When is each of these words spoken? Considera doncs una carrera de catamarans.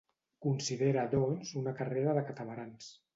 Considera 0.45 1.03
doncs 1.11 1.51
una 1.61 1.73
carrera 1.83 2.17
de 2.19 2.25
catamarans. 2.31 2.89